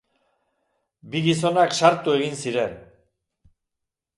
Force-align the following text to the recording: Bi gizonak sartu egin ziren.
Bi 1.13 1.21
gizonak 1.27 1.75
sartu 1.81 2.15
egin 2.21 2.33
ziren. 2.41 2.75